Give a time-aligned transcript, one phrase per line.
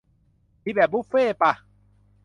[0.63, 1.53] มีแบบบุฟเฟ่ต์ป่ะ?